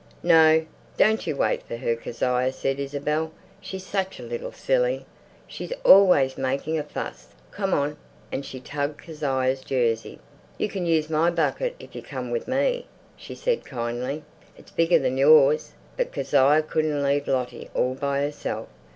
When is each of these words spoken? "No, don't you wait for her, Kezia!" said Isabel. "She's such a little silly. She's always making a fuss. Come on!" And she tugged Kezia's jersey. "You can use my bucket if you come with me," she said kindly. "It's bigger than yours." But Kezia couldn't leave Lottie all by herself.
"No, 0.23 0.65
don't 0.97 1.27
you 1.27 1.35
wait 1.35 1.61
for 1.61 1.77
her, 1.77 1.95
Kezia!" 1.95 2.51
said 2.53 2.79
Isabel. 2.79 3.31
"She's 3.59 3.85
such 3.85 4.19
a 4.19 4.23
little 4.23 4.51
silly. 4.51 5.05
She's 5.45 5.71
always 5.85 6.39
making 6.39 6.79
a 6.79 6.83
fuss. 6.83 7.27
Come 7.51 7.71
on!" 7.75 7.97
And 8.31 8.43
she 8.43 8.59
tugged 8.59 9.03
Kezia's 9.03 9.61
jersey. 9.61 10.17
"You 10.57 10.69
can 10.69 10.87
use 10.87 11.07
my 11.07 11.29
bucket 11.29 11.75
if 11.77 11.95
you 11.95 12.01
come 12.01 12.31
with 12.31 12.47
me," 12.47 12.87
she 13.15 13.35
said 13.35 13.63
kindly. 13.63 14.23
"It's 14.57 14.71
bigger 14.71 14.97
than 14.97 15.19
yours." 15.19 15.73
But 15.97 16.11
Kezia 16.11 16.63
couldn't 16.63 17.03
leave 17.03 17.27
Lottie 17.27 17.69
all 17.75 17.93
by 17.93 18.21
herself. 18.23 18.69